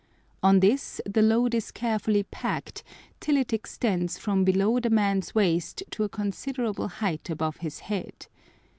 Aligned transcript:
On 0.41 0.61
this 0.61 0.99
the 1.05 1.21
load 1.21 1.53
is 1.53 1.69
carefully 1.69 2.23
packed 2.23 2.81
till 3.19 3.37
it 3.37 3.53
extends 3.53 4.17
from 4.17 4.43
below 4.43 4.79
the 4.79 4.89
man's 4.89 5.35
waist 5.35 5.83
to 5.91 6.03
a 6.03 6.09
considerable 6.09 6.87
height 6.87 7.29
above 7.29 7.57
his 7.57 7.81
head. 7.81 8.25